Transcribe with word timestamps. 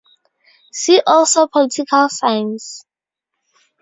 See 0.73 0.99
also 1.05 1.45
political 1.45 2.09
science. 2.09 2.83